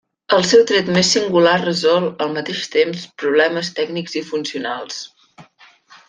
El 0.35 0.43
seu 0.51 0.61
tret 0.69 0.87
més 0.95 1.09
singular 1.15 1.51
resol, 1.65 2.07
al 2.25 2.31
mateix 2.39 2.63
temps, 2.79 3.03
problemes 3.25 3.69
tècnics 3.81 4.17
i 4.23 4.27
funcionals. 4.31 4.99